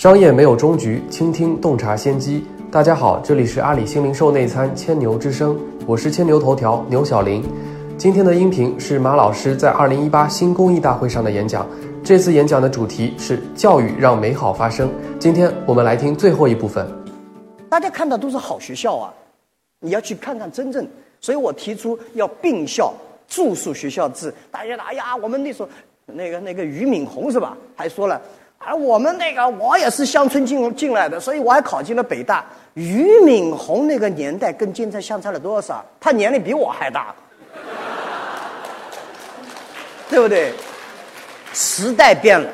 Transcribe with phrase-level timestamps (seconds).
[0.00, 2.42] 商业没有终局，倾听洞察先机。
[2.72, 7.44] 大家好，这里是阿里新零售内参千牛之声，我是千牛头条牛小林。
[7.98, 11.68] 今天的音频是马老师在二零一八新公益大会上的演讲。
[12.02, 14.90] 这次演讲的主题是教育让美好发生。
[15.18, 16.90] 今天我们来听最后一部分。
[17.68, 19.12] 大家看到都是好学校啊，
[19.80, 20.88] 你要去看看真正。
[21.20, 22.90] 所以我提出要并校
[23.28, 24.32] 住宿学校制。
[24.50, 25.68] 大家哎呀，我们那时候
[26.06, 27.54] 那个那个俞敏洪是吧？
[27.76, 28.18] 还说了。
[28.62, 32.44] 而我们那个，我也是乡村进进来的，所以我还考进了北大。
[32.74, 35.82] 俞敏洪那个年代跟今天相差了多少？
[35.98, 37.14] 他年龄比我还大，
[40.10, 40.52] 对不对？
[41.54, 42.50] 时代变了，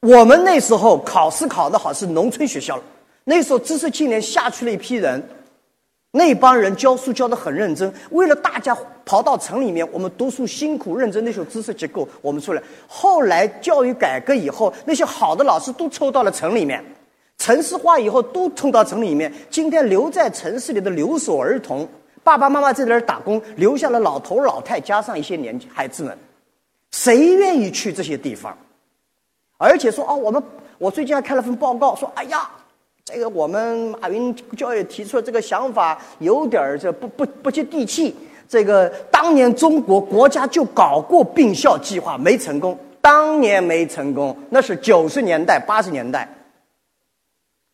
[0.00, 2.82] 我们那时候考试考得好是农村学校了，
[3.24, 5.22] 那时候知识青年下去了一批人。
[6.16, 12.62] 那帮人教书教得很认真，为了大家跑到城里面，我们读书辛苦认真，那时候知识结构我们出来。
[12.86, 16.80] 后来教育改革以后，那些好的老师都抽到了城里面，
[17.36, 19.32] 城市化以后都冲到城里面。
[19.50, 21.84] 今天留在城市里的留守儿童，
[22.22, 26.16] 爸爸妈妈在那儿打工，留下了老头老太加上一些年纪孩子们，
[26.92, 28.56] 谁愿意去这些地方？
[29.58, 30.40] 而且说哦，我们
[30.78, 32.48] 我最近还看了份报告，说哎呀。
[33.04, 38.14] 这个我们马云教育提出的这个想法有点儿这不不不接地气。
[38.48, 42.78] 这个当年中国国家就搞过并校计划，没成功。
[43.00, 46.26] 当年没成功，那是九十年代八十年代。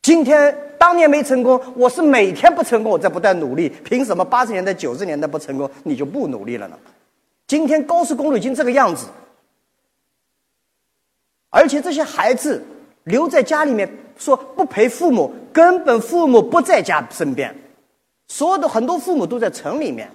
[0.02, 3.68] 今天当年没成功，我是每天不成功，我在不断努力。
[3.84, 6.76] 凭什么八十年代九十年代不成功，你就不努力了呢？
[7.46, 9.06] 今天高速公路已经这个样子，
[11.50, 12.64] 而且这些孩子
[13.11, 13.89] 留在家里面。
[14.20, 17.56] 说不陪父母，根本父母不在家身边，
[18.28, 20.11] 所有的很多父母都在城里面，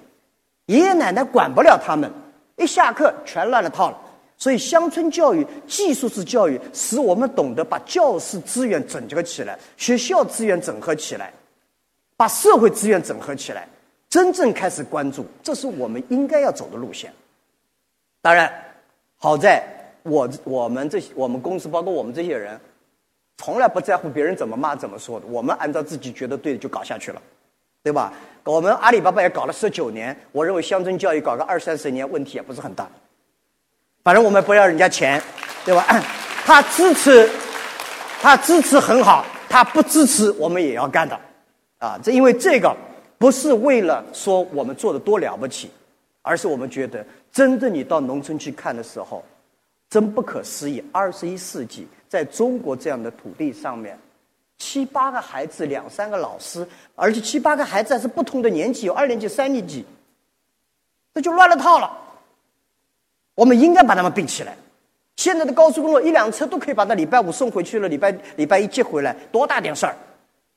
[0.68, 2.08] 爷爷奶奶管不了他们，
[2.56, 4.00] 一下课全乱了套了。
[4.38, 11.34] 所以乡村教育、技术式教育，使我们懂得把教师资源整合起来，学校资源整合起来，
[12.16, 13.68] 把社会资源整合起来，
[14.08, 17.12] 真正开始关注，这是我们应该要走的路线。
[18.22, 18.54] 当然，
[19.18, 19.64] 好在
[20.04, 22.62] 我我们这些我们公司，包括我们这些人。
[23.38, 27.22] 从来不在乎别人怎么骂怎么说的，我们按照自己觉得对的就搞下去了，
[27.84, 28.14] 对吧？
[28.44, 32.88] 我们阿里巴巴也搞了十九年，我认为乡村教育搞个二三十年问题也不是很大。
[34.04, 35.22] 反正我们不要人家钱，
[35.66, 35.86] 对吧？
[36.46, 37.30] 他支持，
[38.22, 41.20] 他支持很好，他不支持我们也要干的，
[41.80, 42.76] 啊，这因为这个
[43.18, 45.72] 不是为了说我们做的多了不起，
[46.22, 49.24] 而是我们觉得真正你到农村去看的时候，
[49.90, 51.88] 真不可思议，二十一世纪。
[52.16, 54.00] 在中国这样的土地上面，
[54.58, 56.66] 七八个孩子，两三个老师，
[56.96, 59.84] 而且七八个孩子还是不同的年级，有二年级、三年级，
[61.14, 61.92] 这就乱了套了。
[63.34, 64.56] 我们应该把他们并起来。
[65.18, 69.94] 现在的高速公路一辆车都可以把他礼拜五送回去了，礼拜礼拜一接回来，多大点事儿，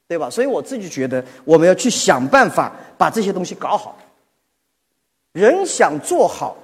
[0.07, 0.31] 对吧？
[0.31, 3.99] 所以我自己觉得，我们要去想办法把这些东西搞好。
[5.33, 6.57] 人想做好，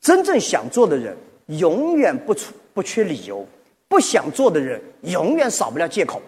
[0.00, 1.16] 真正想做的人，
[1.46, 3.44] 永远不出不缺理由。
[3.88, 6.20] 不想做的人永远少不了借口，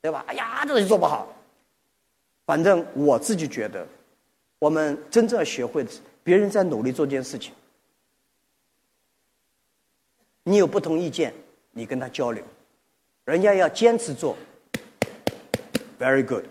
[0.00, 0.24] 对吧？
[0.26, 1.28] 哎呀，这东西做不好。
[2.44, 3.86] 反正我自己觉得，
[4.58, 7.52] 我们真正要学会的是，别人在努力做件事情，
[10.42, 11.32] 你有不同意见，
[11.70, 12.44] 你跟他交流，
[13.24, 14.36] 人家要坚持做
[15.98, 16.44] ，very good，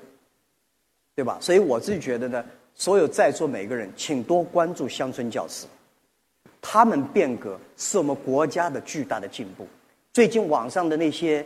[1.16, 1.38] 对吧？
[1.42, 5.68] 所以我自己觉得呢，所有在座每个人，请多关注乡村教师，
[6.62, 9.68] 他们变革是我们国家的巨大的进步。
[10.12, 11.46] 最近网上的那些，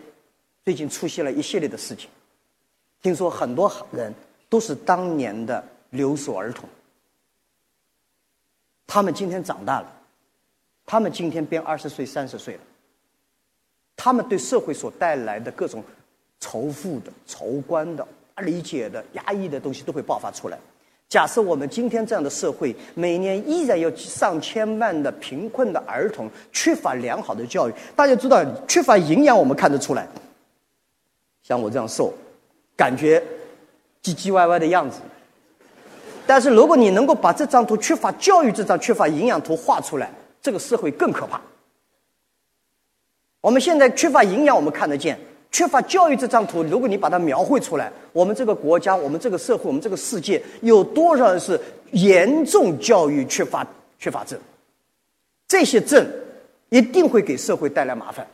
[0.63, 2.09] 最近出现了一系列的事情。
[3.01, 4.13] 听说很多人
[4.50, 6.68] 都是当年的留守儿童，
[8.88, 10.02] 他们今天长大了，
[10.85, 12.62] 他们今天变二十岁、三十岁了，
[13.97, 15.84] 他们对社会所带来的各种
[16.40, 20.57] 仇富的、仇官的、不理解的、压抑的东西都会爆发出来。
[21.13, 30.07] 假设我们今天这样的社会，每年依然有上千万的贫困的儿童缺乏良好的教育，大家知道缺乏营养，我们看得出来。
[31.44, 32.11] 像我这样瘦，
[32.76, 33.23] 感觉
[34.02, 35.02] 唧唧歪歪的样子。
[36.26, 40.09] 但是如果你能够把这张图缺乏教育这张缺乏营养图画出来，
[40.41, 41.40] 这个社会更可怕。
[43.40, 45.20] 我们现在缺乏营养，我们看得见。
[45.53, 51.58] 缺乏教育这张图，如果你把它描绘出来，我们这个国家、我们这个社会、我们这个世界，有多少人是
[51.91, 53.66] 严重教育缺乏、
[54.00, 54.38] 缺乏症？
[55.47, 56.03] 这些症
[56.70, 58.26] 一定会给社会带来麻烦，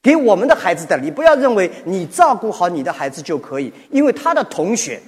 [0.00, 1.02] 给我们的孩子带来。
[1.02, 5.02] 你不要认为你照顾好你的孩子就可以，因为他的同学、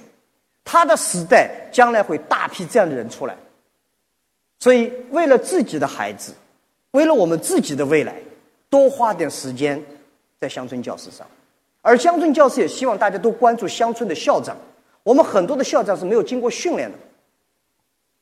[0.65, 3.33] 他的时代将来会大批这样的人出来。
[4.59, 6.33] 所以，为了自己的孩子，
[6.91, 8.13] 为了我们自己的未来，
[8.69, 9.81] 多花点时间。
[10.43, 11.25] 在乡村教师上，
[11.81, 14.57] 而乡村教师也希望大家都关注乡村的校长。
[15.03, 16.97] 我们很多的校长是没有经过训练的，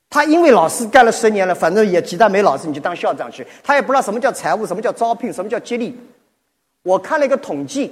[0.07, 3.43] 他因为老师干了十年了，反正也其他没老师，你就当校长去。
[3.63, 5.99] 他也不知道什么叫财务，什么叫招聘，什么叫激励。
[6.83, 7.91] 我看了一个统计，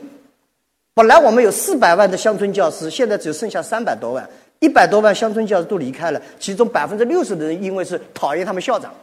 [0.94, 4.30] 本来我们有四百万的乡村教师，现在只剩下三百多万，
[4.60, 8.94] 一百多万乡村教师都离开了，其中百分之六十的人因为是讨厌他们校长。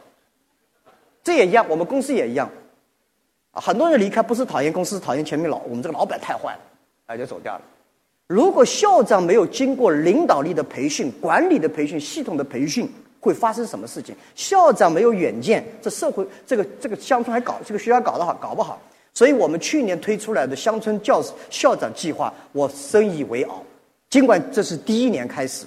[1.21, 2.49] 这也一样，我们公司也一样，
[3.59, 6.59] 很多人离开不是讨厌公司，讨厌前面老我们这个老板太坏了，
[7.07, 7.61] 哎，就走掉了。
[8.27, 12.89] 如果校长没有经过领导力的培训、管理的培训、系统的培训，
[13.19, 14.15] 会发生什么事情？
[14.35, 18.81] 校长没有远见，这社会这个这个乡村还搞这个学校搞得好搞不好。
[19.13, 23.63] 所以我们去年推出来的乡村教师校长计划，我深以为傲。
[24.09, 25.65] 尽管这是第一年开始。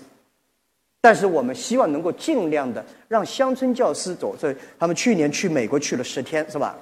[1.01, 6.77] 但是我们希望能够尽量的让乡村教师走这，他们去年去美国去了十天，是吧？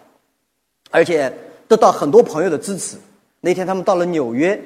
[0.90, 1.32] 而且
[1.66, 2.96] 得到很多朋友的支持。
[3.40, 4.60] 那天他们到了纽约，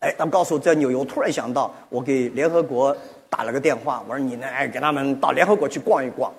[0.00, 2.94] 哎，他们告诉我在纽约，我突然想到，我给联合国
[3.30, 6.32] 打了个电话，我说你呢，哎，给他们到联合国去逛一逛。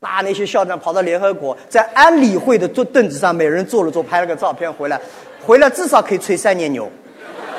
[0.00, 5.00] 那那些校长跑到联合国，在安理会的坐凳子上，每人坐了坐，拍了个照片回来，
[5.44, 6.90] 回来至少可以吹三年牛，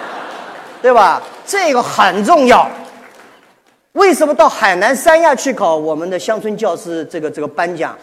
[0.82, 1.22] 对吧？
[1.46, 2.70] 这个很重要。
[3.94, 7.98] 为什么到海南三亚去考我们的乡村教师这个这个颁奖？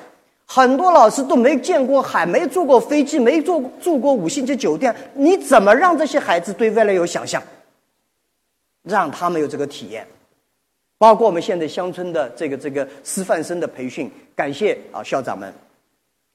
[0.55, 7.43] 很多老师都没见过海，没坐过飞机，没住住过五星级酒店，你怎么让这些孩子对未来有想象？
[8.83, 10.07] 让他们有这个体验，
[10.99, 15.51] 包括我们现在乡村的这个这个师范生的培训，感谢啊校长们，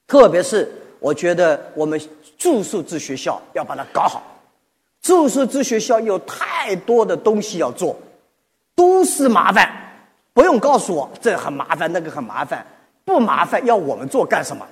[0.08, 0.68] 特别是
[0.98, 2.00] 我觉得我们
[2.36, 4.20] 住宿制学校要把它搞好，
[5.00, 7.96] 住宿制学校有太多的东西要做。
[8.74, 9.70] 都是麻烦，
[10.32, 12.66] 不用告诉我这很麻烦，那个很麻烦，
[13.08, 14.64] 不麻烦要我们做干什么？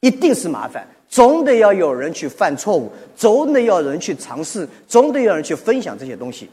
[0.00, 6.48] 一定是麻烦，总得要有人去犯错误，总得要有人去尝试，总得有人去分享这些东西。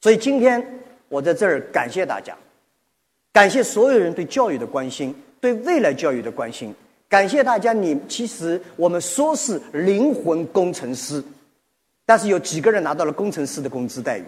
[0.00, 0.64] 所以今天
[1.08, 2.36] 我在这儿感谢大家，
[3.32, 6.72] 感谢所有人对教育的关心，对未来教育的关心，
[7.08, 7.72] 感谢大家。
[7.72, 11.24] 你其实我们说是灵魂工程师，
[12.04, 14.24] 但是有几个人拿到了工程师的工资待遇？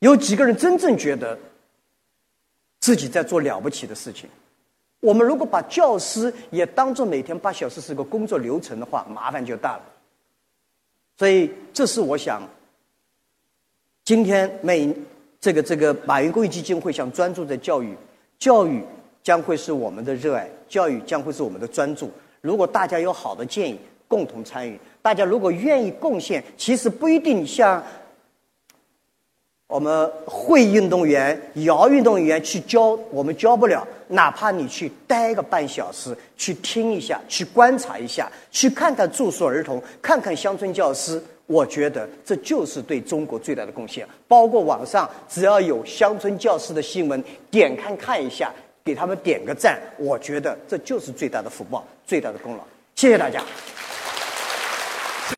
[0.00, 1.38] 有几个人真正觉得
[2.88, 4.26] 自己在做了不起的事情？
[5.00, 9.82] 我们如果把教师也当做每天八小时是个工作流程的话，麻烦就大了。
[11.18, 12.40] 所以，这是我想，
[14.06, 14.90] 今天每
[15.38, 17.94] 这个这个马云公益基金会想专注在教育，
[18.38, 18.82] 教育
[19.22, 22.10] 将会是我们的热爱，教育将会是我们的专注。
[22.40, 27.84] 如果大家有好的建议，共同参与，大家如果愿意贡献，其实不一定像。
[29.68, 33.86] 我们会运动员、摇运动员去教，我们教不了。
[34.08, 44.08] 哪怕你去待个半小时，去听一下，去观察一下，去看看住宿儿童，看看乡村教师，我觉得这就是对中国最大的贡献。
[44.26, 48.50] 包括网上只要有乡村教师的新闻，点看看一下，
[48.82, 52.64] 给他们点个赞，我觉得这就是最大的福报，最大的功劳。
[52.94, 53.44] 谢谢大家。